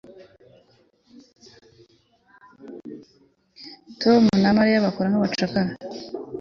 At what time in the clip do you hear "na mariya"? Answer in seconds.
4.41-4.85